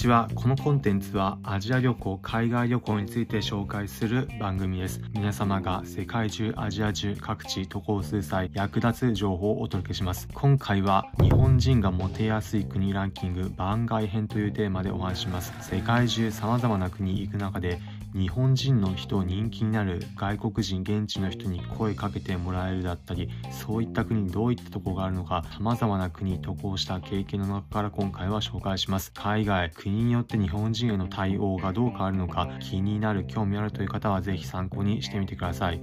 [0.00, 0.30] ちは。
[0.34, 5.02] このコンテンツはアジア旅行海外旅行について紹介する番組です。
[5.12, 10.26] 皆様が世界中アジア中各地渡航する際役立つ情報をお届けします。
[10.32, 15.52] 今回は日本人がモテやすい国ランキング番外編というテーマでお話します。
[15.60, 17.78] 世界中様々な国行く中で
[18.12, 29.12] 日本人の人人気になる外国人現地の人に声かけてもらえるだったりそういった国にどういったとこがあるのか様々な国に渡航した経験の中から今回は紹介します。
[29.14, 35.80] 海外国によって日本人への対応がどう変わるのか気になる興味あるという方はぜひ参考にしてみてください。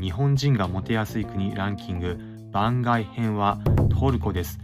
[0.00, 2.18] 日本人がモテやすい国ランキング
[2.52, 3.60] 番外編は
[3.98, 4.58] トルコです。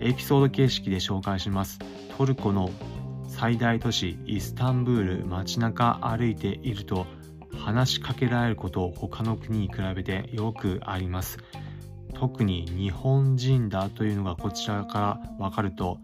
[0.00, 1.78] エピソード形式で紹介します。
[2.16, 2.70] トルコの
[3.38, 7.06] 最大都市イスタンブール街中歩いていると
[7.56, 11.38] 話しかけられること他の国に比べてよくあります。
[12.14, 16.00] 特に日本人だというのがこちらからわかると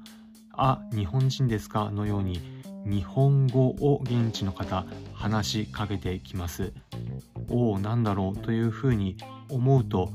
[0.53, 1.91] あ日本人ですか？
[1.91, 2.41] のように
[2.87, 6.73] 日本語を現地の方話しかけてきます
[7.51, 8.39] おおなんだろう？
[8.39, 9.17] というふうに
[9.51, 10.13] 思うと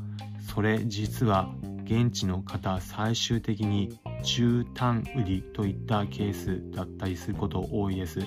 [0.53, 1.49] それ実は
[1.83, 8.19] 現地の方最終的に絨毯売りといったケースだったりすること多いです。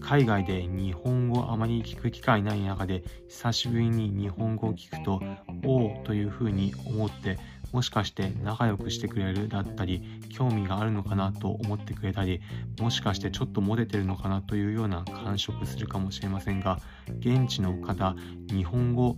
[0.00, 5.20] 海外で日本語あまり聞く機会ない中で久しぶりに日本語を聞くと
[5.64, 7.38] おおというふうに思って
[7.72, 12.40] もしかして仲良くしてくれるだったり興味があるのかなと思ってくれたり
[12.78, 16.78] もしかしてちょっとモテてるのかなというような感触するかもしれませんが
[17.18, 18.14] 現地の方
[18.48, 19.16] 日本語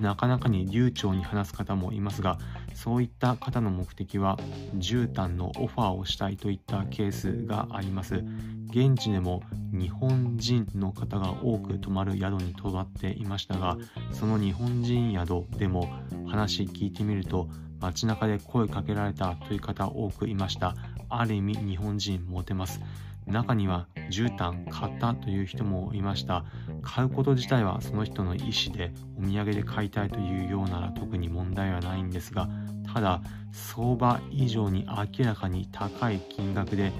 [0.00, 2.38] なかなかに流暢に話す方もいますが
[2.74, 4.36] そういった方の目的は
[4.76, 8.22] 絨毯のオファーをしたいといったケースがあります。
[8.70, 13.76] 現地でも日本人の方が多く泊まる宿に泊まっていましたが
[14.10, 15.88] その日本人宿でも
[16.26, 17.48] 話聞いてみると
[17.80, 20.74] 街中で声かけられたという方多くいました。
[21.08, 22.80] ある意味日本人モテます。
[23.26, 26.44] 中には絨毯買ったという人もいました。
[26.82, 32.48] 買うこと自体はその人の意思でお土産で買いたいというようなら特に問題はないんですが
[32.94, 33.20] ただ
[33.52, 36.92] 相場以上に明らかに高い金額で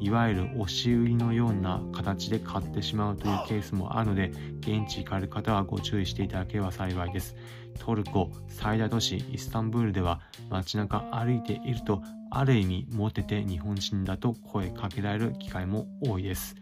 [0.00, 7.36] いわゆる押し売りのような形で買ってしまうというケースもあるので現地行かれる方はご注意していただければ幸いです。
[7.78, 10.20] トルコ最大都市イスタンブールでは
[10.50, 16.56] 街中歩いているとある意味モテて日本人だと声かけられる機会も多いです。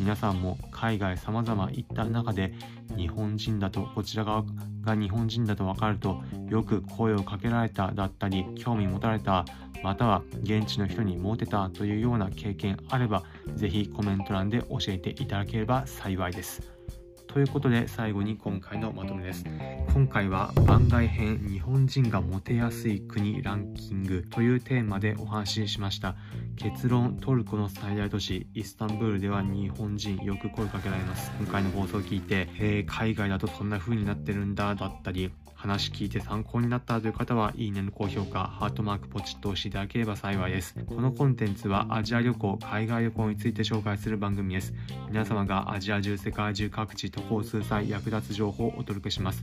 [0.00, 2.54] 皆さんも海外様々行った中で
[2.96, 4.44] 日本人だとこちら側
[4.84, 9.44] が日本人だと分かるとよく声をかけられただったり興味持たれた
[9.82, 13.22] または現地の人にモテたというような経験あれば
[13.54, 16.62] ぜひコメント欄で教えていただければ幸いです。
[17.34, 19.44] ということで最後に今回のまとめです。
[19.92, 26.14] 今回は番外編日本人がモテやすい国ランキングというテーマでお話ししました。
[26.54, 31.32] 結論トルコの最大都市イスタンブールでは日本人よく声かけられます。
[31.40, 35.32] 今回の放送を聞いて、えー、海外だとそんな風になってるんだだったり、
[35.64, 40.74] 話聞いて参考になったという方は、いいねの高評価、ハートマークポチッと押していただければ幸いです。
[40.86, 44.74] このコンテンツはアジア旅行、海外旅行について紹介する番組です。
[45.08, 49.42] 皆様がアジア中、世界中各地渡航数際役立つ情報をお届けします。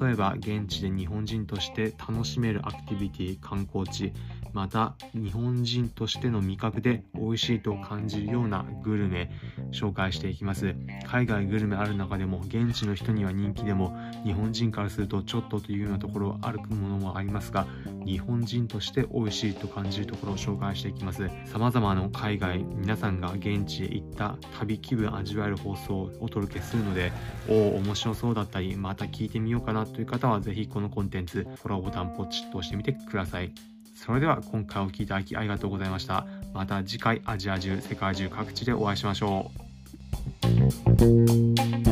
[0.00, 4.12] 例えば、現地で日本人として楽しめるアクティビティ、観光地、
[4.52, 9.30] また日本人としての味覚で美味しいと感じるようなグルメ
[9.72, 10.74] 紹介していきます。
[11.06, 17.66] 海外グルメある中でも現地の人には人気でも日本人からするとちょっとというようなところあるものもありますが
[18.04, 21.28] 日本人として美味しいと感じるところを紹介していきます。
[21.46, 27.12] 様々な海外皆さんが現地へ行った旅気分味わえる放送をお届けするので
[27.48, 33.52] おお面白そうだったりまた聞いてみようかなという方はぜひこのコンテンツフォローボタンポチッと押してみてください。
[33.94, 36.26] それでは今回お聴きいただきありがとうございました。
[36.56, 39.50] また次回アジア中、世界中各地でお会いしましょ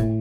[0.08, 0.13] う。